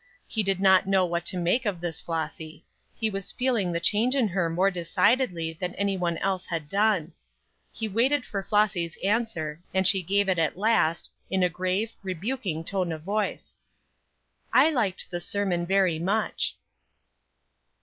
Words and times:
He 0.27 0.41
did 0.41 0.59
not 0.59 0.87
know 0.87 1.05
what 1.05 1.27
to 1.27 1.37
make 1.37 1.63
of 1.63 1.79
this 1.79 2.01
Flossy; 2.01 2.65
he 2.95 3.07
was 3.11 3.31
feeling 3.31 3.71
the 3.71 3.79
change 3.79 4.15
in 4.15 4.29
her 4.29 4.49
more 4.49 4.71
decidedly 4.71 5.53
than 5.53 5.75
anyone 5.75 6.17
else 6.17 6.47
had 6.47 6.67
done. 6.67 7.13
He 7.71 7.87
waited 7.87 8.25
for 8.25 8.41
Flossy's 8.41 8.97
answer, 9.03 9.61
and 9.75 9.87
she 9.87 10.01
gave 10.01 10.27
it 10.27 10.39
at 10.39 10.57
last, 10.57 11.11
in 11.29 11.43
a 11.43 11.49
grave, 11.49 11.91
rebuking 12.01 12.63
tone 12.63 12.91
of 12.91 13.03
voice: 13.03 13.57
"I 14.51 14.71
liked 14.71 15.11
the 15.11 15.19
sermon 15.19 15.67
very 15.67 15.99
much." 15.99 16.57